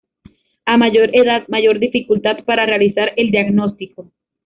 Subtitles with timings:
[0.65, 4.11] A mayor edad, mayor dificultad para realizar el diagnóstico.